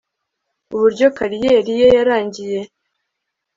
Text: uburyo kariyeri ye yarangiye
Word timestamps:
uburyo 0.73 1.07
kariyeri 1.17 1.73
ye 1.81 1.87
yarangiye 1.97 2.59